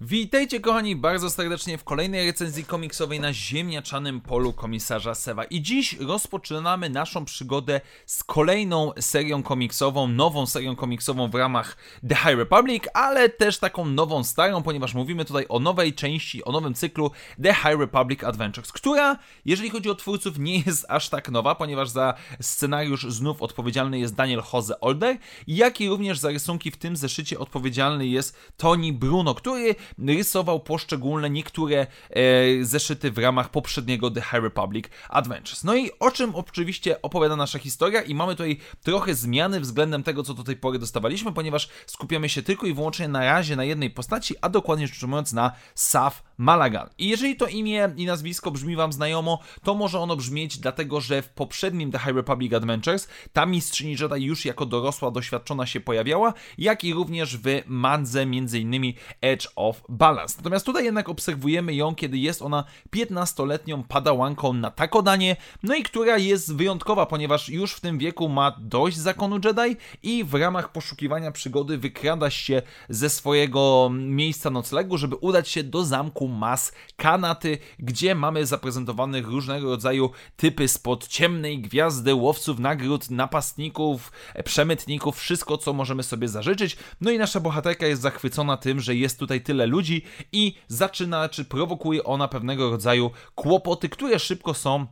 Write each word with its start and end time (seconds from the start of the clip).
Witajcie 0.00 0.60
kochani 0.60 0.96
bardzo 0.96 1.30
serdecznie 1.30 1.78
w 1.78 1.84
kolejnej 1.84 2.26
recenzji 2.26 2.64
komiksowej 2.64 3.20
na 3.20 3.32
ziemniaczanym 3.32 4.20
polu 4.20 4.52
komisarza 4.52 5.14
Sewa. 5.14 5.44
I 5.44 5.62
dziś 5.62 5.92
rozpoczynamy 5.92 6.90
naszą 6.90 7.24
przygodę 7.24 7.80
z 8.06 8.24
kolejną 8.24 8.92
serią 9.00 9.42
komiksową, 9.42 10.08
nową 10.08 10.46
serią 10.46 10.76
komiksową 10.76 11.30
w 11.30 11.34
ramach 11.34 11.76
The 12.08 12.14
High 12.14 12.38
Republic, 12.38 12.84
ale 12.94 13.28
też 13.28 13.58
taką 13.58 13.84
nową 13.84 14.24
starą, 14.24 14.62
ponieważ 14.62 14.94
mówimy 14.94 15.24
tutaj 15.24 15.46
o 15.48 15.58
nowej 15.58 15.94
części, 15.94 16.44
o 16.44 16.52
nowym 16.52 16.74
cyklu 16.74 17.10
The 17.42 17.54
High 17.54 17.80
Republic 17.80 18.24
Adventures, 18.24 18.72
która, 18.72 19.18
jeżeli 19.44 19.70
chodzi 19.70 19.90
o 19.90 19.94
twórców, 19.94 20.38
nie 20.38 20.58
jest 20.58 20.86
aż 20.88 21.08
tak 21.08 21.30
nowa, 21.30 21.54
ponieważ 21.54 21.88
za 21.88 22.14
scenariusz 22.40 23.06
znów 23.08 23.42
odpowiedzialny 23.42 23.98
jest 23.98 24.14
Daniel 24.14 24.42
Jose 24.52 24.80
Older, 24.80 25.18
jak 25.46 25.80
i 25.80 25.88
również 25.88 26.18
za 26.18 26.28
rysunki 26.28 26.70
w 26.70 26.76
tym 26.76 26.96
zeszycie 26.96 27.38
odpowiedzialny 27.38 28.06
jest 28.06 28.36
Tony 28.56 28.92
Bruno, 28.92 29.34
który 29.34 29.74
rysował 29.98 30.60
poszczególne 30.60 31.30
niektóre 31.30 31.86
e, 32.10 32.64
zeszyty 32.64 33.10
w 33.10 33.18
ramach 33.18 33.50
poprzedniego 33.50 34.10
The 34.10 34.20
High 34.20 34.42
Republic 34.42 34.84
Adventures. 35.08 35.64
No 35.64 35.76
i 35.76 35.90
o 36.00 36.10
czym 36.10 36.34
oczywiście 36.34 37.02
opowiada 37.02 37.36
nasza 37.36 37.58
historia 37.58 38.02
i 38.02 38.14
mamy 38.14 38.32
tutaj 38.32 38.58
trochę 38.82 39.14
zmiany 39.14 39.60
względem 39.60 40.02
tego, 40.02 40.22
co 40.22 40.34
do 40.34 40.44
tej 40.44 40.56
pory 40.56 40.78
dostawaliśmy, 40.78 41.32
ponieważ 41.32 41.68
skupiamy 41.86 42.28
się 42.28 42.42
tylko 42.42 42.66
i 42.66 42.74
wyłącznie 42.74 43.08
na 43.08 43.20
razie 43.20 43.56
na 43.56 43.64
jednej 43.64 43.90
postaci, 43.90 44.34
a 44.40 44.48
dokładnie 44.48 44.86
rzecz 44.86 45.02
ujmując 45.02 45.32
na 45.32 45.52
Saf 45.74 46.22
Malagan. 46.38 46.90
I 46.98 47.08
jeżeli 47.08 47.36
to 47.36 47.46
imię 47.46 47.92
i 47.96 48.06
nazwisko 48.06 48.50
brzmi 48.50 48.76
Wam 48.76 48.92
znajomo, 48.92 49.38
to 49.62 49.74
może 49.74 50.00
ono 50.00 50.16
brzmieć 50.16 50.58
dlatego, 50.58 51.00
że 51.00 51.22
w 51.22 51.28
poprzednim 51.28 51.92
The 51.92 51.98
High 51.98 52.16
Republic 52.16 52.52
Adventures 52.52 53.08
ta 53.32 53.46
mistrzyni 53.46 53.96
Jedi 54.00 54.24
już 54.24 54.44
jako 54.44 54.66
dorosła, 54.66 55.10
doświadczona 55.10 55.66
się 55.66 55.80
pojawiała, 55.80 56.34
jak 56.58 56.84
i 56.84 56.94
również 56.94 57.36
w 57.36 57.62
mandze 57.66 58.22
m.in. 58.22 58.92
Edge 59.20 59.48
of 59.56 59.73
Balance. 59.88 60.34
Natomiast 60.36 60.66
tutaj 60.66 60.84
jednak 60.84 61.08
obserwujemy 61.08 61.74
ją, 61.74 61.94
kiedy 61.94 62.18
jest 62.18 62.42
ona 62.42 62.64
15-letnią 62.96 63.82
padałanką 63.88 64.52
na 64.52 64.70
takodanie, 64.70 65.36
no 65.62 65.74
i 65.74 65.82
która 65.82 66.18
jest 66.18 66.56
wyjątkowa, 66.56 67.06
ponieważ 67.06 67.48
już 67.48 67.72
w 67.72 67.80
tym 67.80 67.98
wieku 67.98 68.28
ma 68.28 68.56
dość 68.60 68.96
zakonu 68.96 69.36
Jedi 69.44 69.76
i 70.02 70.24
w 70.24 70.34
ramach 70.34 70.72
poszukiwania 70.72 71.32
przygody 71.32 71.78
wykrada 71.78 72.30
się 72.30 72.62
ze 72.88 73.10
swojego 73.10 73.90
miejsca 73.92 74.50
noclegu, 74.50 74.98
żeby 74.98 75.16
udać 75.16 75.48
się 75.48 75.62
do 75.62 75.84
zamku 75.84 76.28
Mas 76.28 76.72
Kanaty, 76.96 77.58
gdzie 77.78 78.14
mamy 78.14 78.46
zaprezentowanych 78.46 79.26
różnego 79.26 79.70
rodzaju 79.70 80.10
typy 80.36 80.68
spod 80.68 81.08
ciemnej 81.08 81.60
gwiazdy, 81.60 82.14
łowców 82.14 82.58
nagród, 82.58 83.10
napastników, 83.10 84.12
przemytników, 84.44 85.18
wszystko 85.18 85.58
co 85.58 85.72
możemy 85.72 86.02
sobie 86.02 86.28
zażyczyć. 86.28 86.76
No 87.00 87.10
i 87.10 87.18
nasza 87.18 87.40
bohaterka 87.40 87.86
jest 87.86 88.02
zachwycona 88.02 88.56
tym, 88.56 88.80
że 88.80 88.94
jest 88.94 89.18
tutaj 89.18 89.40
tyle 89.40 89.63
ludzi 89.66 90.02
i 90.32 90.54
zaczyna, 90.68 91.28
czy 91.28 91.44
prowokuje 91.44 92.04
ona 92.04 92.28
pewnego 92.28 92.70
rodzaju 92.70 93.10
kłopoty, 93.34 93.88
które 93.88 94.18
szybko 94.18 94.54
są 94.54 94.86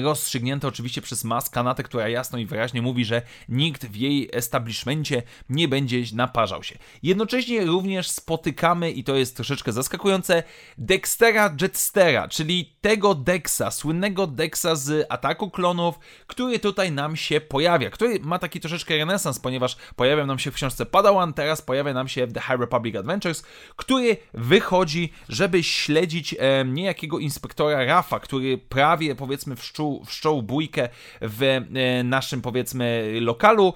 rozstrzygnięte 0.00 0.68
oczywiście 0.68 1.02
przez 1.02 1.24
Mas 1.24 1.50
Kanatę, 1.50 1.82
która 1.82 2.08
jasno 2.08 2.38
i 2.38 2.46
wyraźnie 2.46 2.82
mówi, 2.82 3.04
że 3.04 3.22
nikt 3.48 3.86
w 3.86 3.96
jej 3.96 4.30
establishmencie 4.32 5.22
nie 5.48 5.68
będzie 5.68 6.02
naparzał 6.14 6.62
się. 6.62 6.78
Jednocześnie 7.02 7.64
również 7.64 8.10
spotykamy, 8.10 8.90
i 8.90 9.04
to 9.04 9.16
jest 9.16 9.36
troszeczkę 9.36 9.72
zaskakujące, 9.72 10.42
Dextera 10.78 11.56
Jetstera, 11.60 12.28
czyli 12.28 12.76
tego 12.80 13.14
Dexa, 13.14 13.70
słynnego 13.70 14.26
Dexa 14.26 14.74
z 14.74 15.06
Ataku 15.08 15.50
Klonów, 15.50 15.98
który 16.26 16.58
tutaj 16.58 16.92
nam 16.92 17.16
się 17.16 17.40
pojawia, 17.40 17.90
który 17.90 18.20
ma 18.20 18.38
taki 18.38 18.60
troszeczkę 18.60 18.96
renesans, 18.96 19.38
ponieważ 19.40 19.76
pojawia 19.96 20.26
nam 20.26 20.38
się 20.38 20.50
w 20.50 20.54
książce 20.54 20.86
Padawan, 20.86 21.34
teraz 21.34 21.62
pojawia 21.62 21.94
nam 21.94 22.08
się 22.08 22.26
w 22.26 22.32
The 22.32 22.40
High 22.40 22.60
Republic 22.60 22.96
Adventures, 22.96 23.42
który 23.76 24.16
wychodzi, 24.34 25.12
żeby 25.28 25.62
śledzić 25.62 26.34
e, 26.38 26.64
niejakiego 26.64 27.18
inspektora 27.18 27.84
Rafa, 27.84 28.20
który 28.20 28.58
prawie 28.58 29.14
powiedzmy 29.14 29.56
wszczął 29.56 29.81
wszczął, 30.06 30.42
bójkę 30.42 30.88
w 31.20 31.42
e, 31.42 32.04
naszym, 32.04 32.42
powiedzmy, 32.42 33.18
lokalu. 33.20 33.74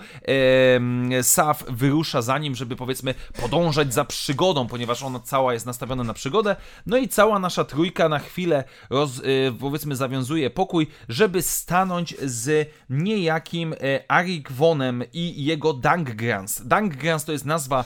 Saf 1.23 1.65
wyrusza 1.69 2.23
za 2.23 2.39
nim, 2.39 2.55
żeby, 2.55 2.77
powiedzmy, 2.77 3.15
podążać 3.41 3.95
za 3.95 4.05
przygodą, 4.05 4.67
ponieważ 4.67 5.03
ona 5.03 5.21
cała 5.21 5.53
jest 5.53 5.67
nastawiona 5.67 6.05
na 6.05 6.15
przygodę. 6.15 6.57
No 6.87 6.97
i 6.97 7.09
cała 7.09 7.39
nasza 7.39 7.65
trójka 7.65 8.09
na 8.09 8.19
chwilę, 8.19 8.65
roz, 8.91 9.19
e, 9.19 9.23
powiedzmy, 9.61 9.97
zawiązuje 9.97 10.51
pokój, 10.51 10.87
żeby 11.09 11.43
stanąć 11.43 12.15
z 12.23 12.71
niejakim 12.91 13.73
e, 13.73 13.77
Arik 14.09 14.53
Vonem 14.53 15.05
i 15.13 15.45
jego 15.45 15.73
Danggrans. 15.73 16.67
Danggrans 16.67 17.25
to 17.25 17.33
jest 17.33 17.45
nazwa 17.45 17.85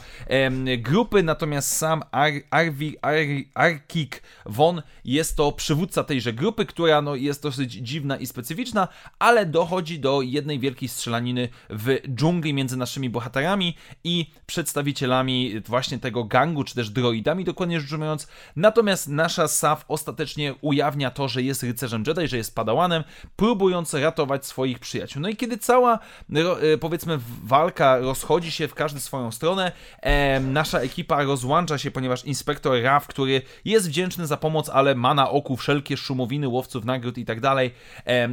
grupy, 0.79 1.23
natomiast 1.23 1.77
sam 1.77 2.03
Ar, 2.11 2.33
Arvi, 2.51 2.97
Ar, 3.03 3.15
Arkik 3.55 4.23
Von 4.47 4.83
jest 5.05 5.37
to 5.37 5.53
przywódca 5.53 6.05
tejże 6.05 6.33
grupy, 6.33 6.67
która 6.67 7.03
no, 7.03 7.15
jest 7.15 7.43
dosyć 7.43 7.73
dziwna 7.73 8.10
i 8.17 8.27
specyficzna, 8.27 8.89
ale 9.19 9.47
dochodzi 9.47 9.99
do 9.99 10.23
jednej 10.23 10.59
wielkiej 10.59 10.89
strzelaniny 10.89 11.49
w 11.71 11.99
dżungli 12.15 12.55
między 12.55 12.77
naszymi 12.77 13.11
bohaterami 13.11 13.77
i 14.05 14.31
przedstawicielami 14.47 15.61
właśnie 15.67 15.99
tego 15.99 16.25
gangu, 16.25 16.65
czy 16.65 16.75
też 16.75 16.91
droidami, 16.91 17.45
dokładnie 17.45 17.81
rzecz 17.81 17.93
ujmując. 17.93 18.29
Natomiast 18.57 19.09
nasza 19.09 19.49
Saf 19.49 19.85
ostatecznie 19.89 20.55
ujawnia 20.61 21.11
to, 21.11 21.29
że 21.29 21.43
jest 21.43 21.63
rycerzem 21.63 22.05
Jedi, 22.07 22.29
że 22.29 22.37
jest 22.37 22.55
padałanem, 22.55 23.05
próbując 23.37 23.95
ratować 23.95 24.47
swoich 24.47 24.79
przyjaciół. 24.79 25.23
No 25.23 25.29
i 25.29 25.37
kiedy 25.37 25.59
cała, 25.59 25.99
e, 26.35 26.79
powiedzmy, 26.79 27.19
walka 27.45 27.99
rozchodzi 27.99 28.51
się 28.51 28.69
w 28.69 28.75
każdą 28.75 29.01
swoją 29.01 29.33
stronę, 29.33 29.73
e, 30.01 30.41
nasza 30.41 30.79
ekipa 30.79 31.23
rozłącza 31.23 31.79
się, 31.79 31.91
ponieważ 31.91 32.25
inspektor 32.25 32.83
Raf, 32.83 33.07
który 33.07 33.43
jest 33.65 33.89
wdzięczny 33.89 34.27
za 34.27 34.37
pomoc, 34.37 34.69
ale 34.69 34.95
ma 34.95 35.15
na 35.15 35.31
oku 35.31 35.57
wszelkie 35.57 35.97
szumowiny 35.97 36.49
łowców 36.49 36.85
nagród 36.85 37.19
i 37.19 37.25
tak 37.25 37.41
dalej, 37.41 37.71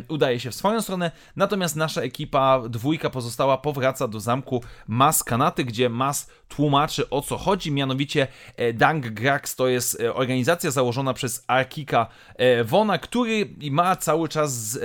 udaje 0.08 0.40
się 0.40 0.52
w 0.52 0.56
swoją 0.56 0.82
stronę, 0.82 1.12
natomiast 1.36 1.76
nasza 1.76 2.02
ekipa, 2.02 2.62
dwójka 2.70 3.10
pozostała, 3.10 3.58
powraca 3.58 4.08
do 4.08 4.20
zamku 4.20 4.64
Mas 4.88 5.24
Kanaty, 5.24 5.64
gdzie 5.64 5.90
Mas 5.90 6.32
tłumaczy 6.48 7.10
o 7.10 7.22
co 7.22 7.38
chodzi, 7.38 7.72
mianowicie 7.72 8.28
e, 8.56 8.74
Dang 8.74 9.08
Grax 9.08 9.56
to 9.56 9.68
jest 9.68 10.02
e, 10.02 10.14
organizacja 10.14 10.72
założona 10.72 11.14
przez 11.14 11.44
Arkika 11.48 12.08
e, 12.36 12.64
Wona, 12.64 12.98
który 12.98 13.50
ma 13.72 13.96
cały 13.96 14.30
czas... 14.30 14.80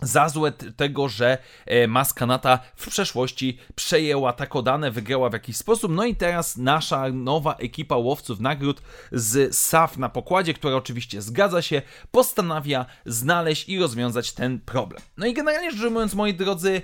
za 0.00 0.28
złe 0.28 0.52
tego, 0.52 1.08
że 1.08 1.38
e, 1.66 1.88
Maskanata 1.88 2.58
w 2.76 2.88
przeszłości 2.88 3.58
przejęła 3.74 4.32
Takodane, 4.32 4.90
wygrała 4.90 5.30
w 5.30 5.32
jakiś 5.32 5.56
sposób. 5.56 5.92
No 5.92 6.04
i 6.04 6.16
teraz 6.16 6.56
nasza 6.56 7.08
nowa 7.12 7.54
ekipa 7.54 7.96
łowców 7.96 8.40
nagród 8.40 8.82
z 9.12 9.56
SAF 9.56 9.96
na 9.96 10.08
pokładzie, 10.08 10.54
która 10.54 10.76
oczywiście 10.76 11.22
zgadza 11.22 11.62
się, 11.62 11.82
postanawia 12.10 12.86
znaleźć 13.06 13.68
i 13.68 13.78
rozwiązać 13.78 14.32
ten 14.32 14.60
problem. 14.60 15.02
No 15.16 15.26
i 15.26 15.34
generalnie 15.34 15.70
rzecz 15.70 15.82
ujmując, 15.82 16.14
moi 16.14 16.34
drodzy, 16.34 16.82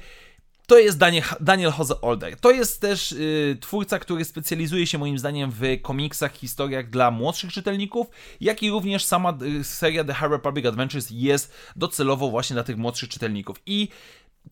to 0.73 0.79
jest 0.79 0.99
Daniel, 0.99 1.25
Daniel 1.41 1.73
Jose 1.79 2.01
Older. 2.01 2.37
To 2.37 2.51
jest 2.51 2.81
też 2.81 3.13
y, 3.13 3.57
twórca, 3.61 3.99
który 3.99 4.25
specjalizuje 4.25 4.87
się 4.87 4.99
moim 4.99 5.19
zdaniem 5.19 5.51
w 5.51 5.63
komiksach, 5.83 6.35
historiach 6.35 6.91
dla 6.91 7.11
młodszych 7.11 7.53
czytelników, 7.53 8.07
jak 8.41 8.63
i 8.63 8.71
również 8.71 9.05
sama 9.05 9.39
y, 9.61 9.65
seria 9.65 10.05
The 10.05 10.15
High 10.15 10.31
Republic 10.31 10.67
Adventures 10.67 11.09
jest 11.11 11.55
docelowo 11.77 12.31
właśnie 12.31 12.55
dla 12.55 12.63
tych 12.63 12.77
młodszych 12.77 13.09
czytelników. 13.09 13.57
I 13.67 13.89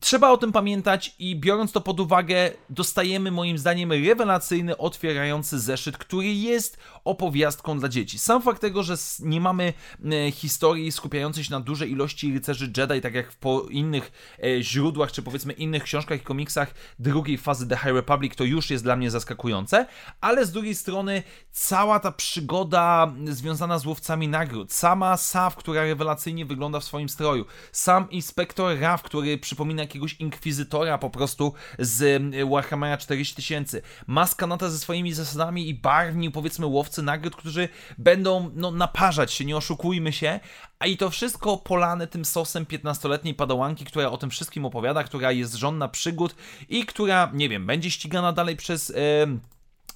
Trzeba 0.00 0.30
o 0.30 0.36
tym 0.36 0.52
pamiętać 0.52 1.14
i 1.18 1.36
biorąc 1.36 1.72
to 1.72 1.80
pod 1.80 2.00
uwagę, 2.00 2.50
dostajemy 2.70 3.30
moim 3.30 3.58
zdaniem 3.58 3.92
rewelacyjny, 3.92 4.76
otwierający 4.76 5.60
zeszyt, 5.60 5.98
który 5.98 6.26
jest 6.26 6.78
opowiastką 7.04 7.78
dla 7.78 7.88
dzieci. 7.88 8.18
Sam 8.18 8.42
fakt 8.42 8.60
tego, 8.60 8.82
że 8.82 8.94
nie 9.20 9.40
mamy 9.40 9.72
e, 10.04 10.32
historii 10.32 10.92
skupiającej 10.92 11.44
się 11.44 11.50
na 11.50 11.60
dużej 11.60 11.90
ilości 11.90 12.32
rycerzy 12.32 12.72
Jedi, 12.76 13.00
tak 13.00 13.14
jak 13.14 13.32
w 13.32 13.38
innych 13.70 14.12
e, 14.44 14.62
źródłach, 14.62 15.12
czy 15.12 15.22
powiedzmy 15.22 15.52
innych 15.52 15.82
książkach 15.82 16.20
i 16.20 16.24
komiksach 16.24 16.74
drugiej 16.98 17.38
fazy 17.38 17.68
The 17.68 17.76
High 17.76 17.94
Republic, 17.94 18.36
to 18.36 18.44
już 18.44 18.70
jest 18.70 18.84
dla 18.84 18.96
mnie 18.96 19.10
zaskakujące, 19.10 19.86
ale 20.20 20.46
z 20.46 20.52
drugiej 20.52 20.74
strony 20.74 21.22
cała 21.50 22.00
ta 22.00 22.12
przygoda 22.12 23.14
związana 23.24 23.78
z 23.78 23.86
łowcami 23.86 24.28
nagród, 24.28 24.72
sama 24.72 25.16
Sav, 25.16 25.56
która 25.56 25.82
rewelacyjnie 25.82 26.46
wygląda 26.46 26.80
w 26.80 26.84
swoim 26.84 27.08
stroju, 27.08 27.44
sam 27.72 28.10
inspektor 28.10 28.78
Raf, 28.78 29.02
który 29.02 29.38
przypomina 29.38 29.79
jakiegoś 29.80 30.14
inkwizytora 30.14 30.98
po 30.98 31.10
prostu 31.10 31.52
z 31.78 32.02
y, 32.34 32.46
Warhammera 32.46 32.96
40 32.96 33.34
tysięcy. 33.34 33.82
Maska 34.06 34.46
Nata 34.46 34.70
ze 34.70 34.78
swoimi 34.78 35.12
zasadami 35.12 35.68
i 35.68 35.74
barwni, 35.74 36.30
powiedzmy, 36.30 36.66
łowcy 36.66 37.02
nagród, 37.02 37.36
którzy 37.36 37.68
będą 37.98 38.50
no, 38.54 38.70
naparzać 38.70 39.32
się, 39.32 39.44
nie 39.44 39.56
oszukujmy 39.56 40.12
się, 40.12 40.40
a 40.78 40.86
i 40.86 40.96
to 40.96 41.10
wszystko 41.10 41.56
polane 41.56 42.06
tym 42.06 42.24
sosem 42.24 42.64
15-letniej 42.64 43.34
padałanki, 43.34 43.84
która 43.84 44.10
o 44.10 44.16
tym 44.16 44.30
wszystkim 44.30 44.64
opowiada, 44.64 45.04
która 45.04 45.32
jest 45.32 45.54
żonna 45.54 45.88
przygód 45.88 46.34
i 46.68 46.86
która, 46.86 47.30
nie 47.34 47.48
wiem, 47.48 47.66
będzie 47.66 47.90
ścigana 47.90 48.32
dalej 48.32 48.56
przez... 48.56 48.88
Yy 48.88 49.40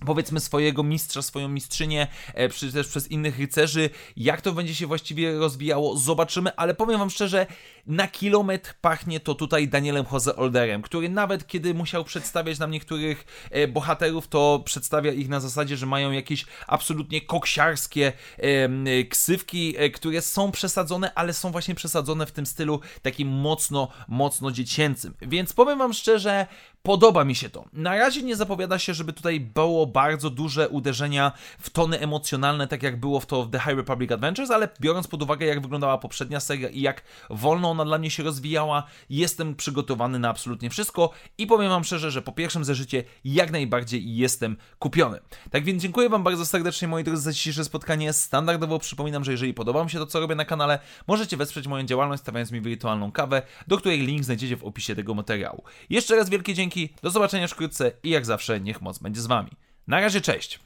powiedzmy 0.06 0.40
swojego 0.40 0.82
mistrza, 0.82 1.22
swoją 1.22 1.48
mistrzynię, 1.48 2.06
e, 2.34 2.48
czy 2.48 2.72
też 2.72 2.88
przez 2.88 3.10
innych 3.10 3.38
rycerzy. 3.38 3.90
Jak 4.16 4.40
to 4.40 4.52
będzie 4.52 4.74
się 4.74 4.86
właściwie 4.86 5.38
rozwijało, 5.38 5.96
zobaczymy, 5.96 6.56
ale 6.56 6.74
powiem 6.74 6.98
wam 6.98 7.10
szczerze, 7.10 7.46
na 7.86 8.08
kilometr 8.08 8.74
pachnie 8.80 9.20
to 9.20 9.34
tutaj 9.34 9.68
Danielem 9.68 10.04
Jose 10.12 10.36
Olderem, 10.36 10.82
który 10.82 11.08
nawet 11.08 11.46
kiedy 11.46 11.74
musiał 11.74 12.04
przedstawiać 12.04 12.58
nam 12.58 12.70
niektórych 12.70 13.48
e, 13.50 13.68
bohaterów, 13.68 14.28
to 14.28 14.62
przedstawia 14.64 15.12
ich 15.12 15.28
na 15.28 15.40
zasadzie, 15.40 15.76
że 15.76 15.86
mają 15.86 16.10
jakieś 16.10 16.46
absolutnie 16.66 17.20
koksiarskie 17.20 18.12
e, 18.38 19.04
ksywki, 19.04 19.74
e, 19.78 19.90
które 19.90 20.22
są 20.22 20.50
przesadzone, 20.50 21.14
ale 21.14 21.32
są 21.32 21.50
właśnie 21.50 21.74
przesadzone 21.74 22.26
w 22.26 22.32
tym 22.32 22.46
stylu 22.46 22.80
takim 23.02 23.28
mocno, 23.28 23.88
mocno 24.08 24.50
dziecięcym. 24.50 25.14
Więc 25.22 25.52
powiem 25.52 25.78
wam 25.78 25.92
szczerze, 25.92 26.46
podoba 26.82 27.24
mi 27.24 27.34
się 27.34 27.50
to. 27.50 27.64
Na 27.72 27.98
razie 27.98 28.22
nie 28.22 28.36
zapowiada 28.36 28.78
się, 28.78 28.94
żeby 28.94 29.12
tutaj 29.12 29.40
było 29.40 29.86
bardzo 29.86 30.30
duże 30.30 30.68
uderzenia 30.68 31.32
w 31.58 31.70
tony 31.70 32.00
emocjonalne, 32.00 32.68
tak 32.68 32.82
jak 32.82 33.00
było 33.00 33.20
w 33.20 33.26
to 33.26 33.42
w 33.42 33.50
The 33.50 33.58
High 33.58 33.76
Republic 33.76 34.12
Adventures, 34.12 34.50
ale 34.50 34.68
biorąc 34.80 35.06
pod 35.06 35.22
uwagę, 35.22 35.46
jak 35.46 35.60
wyglądała 35.60 35.98
poprzednia 35.98 36.40
seria 36.40 36.68
i 36.68 36.80
jak 36.80 37.02
wolno 37.30 37.73
ona 37.74 37.84
dla 37.84 37.98
mnie 37.98 38.10
się 38.10 38.22
rozwijała, 38.22 38.82
jestem 39.10 39.54
przygotowany 39.54 40.18
na 40.18 40.28
absolutnie 40.28 40.70
wszystko 40.70 41.10
i 41.38 41.46
powiem 41.46 41.68
Wam 41.68 41.84
szczerze, 41.84 42.10
że 42.10 42.22
po 42.22 42.32
pierwszym 42.32 42.64
zeszycie 42.64 43.04
jak 43.24 43.50
najbardziej 43.50 44.16
jestem 44.16 44.56
kupiony. 44.78 45.20
Tak 45.50 45.64
więc 45.64 45.82
dziękuję 45.82 46.08
Wam 46.08 46.22
bardzo 46.22 46.46
serdecznie, 46.46 46.88
moi 46.88 47.04
drodzy, 47.04 47.22
za 47.22 47.32
dzisiejsze 47.32 47.64
spotkanie. 47.64 48.12
Standardowo 48.12 48.78
przypominam, 48.78 49.24
że 49.24 49.32
jeżeli 49.32 49.54
podoba 49.54 49.78
Wam 49.78 49.88
się 49.88 49.98
to, 49.98 50.06
co 50.06 50.20
robię 50.20 50.34
na 50.34 50.44
kanale, 50.44 50.78
możecie 51.06 51.36
wesprzeć 51.36 51.66
moją 51.66 51.84
działalność, 51.84 52.22
stawiając 52.22 52.52
mi 52.52 52.60
wirtualną 52.60 53.12
kawę, 53.12 53.42
do 53.66 53.78
której 53.78 54.06
link 54.06 54.24
znajdziecie 54.24 54.56
w 54.56 54.64
opisie 54.64 54.94
tego 54.94 55.14
materiału. 55.14 55.62
Jeszcze 55.90 56.16
raz 56.16 56.30
wielkie 56.30 56.54
dzięki, 56.54 56.88
do 57.02 57.10
zobaczenia 57.10 57.48
wkrótce 57.48 57.92
i 58.02 58.10
jak 58.10 58.26
zawsze 58.26 58.60
niech 58.60 58.82
moc 58.82 58.98
będzie 58.98 59.20
z 59.20 59.26
Wami. 59.26 59.50
Na 59.86 60.00
razie, 60.00 60.20
cześć! 60.20 60.60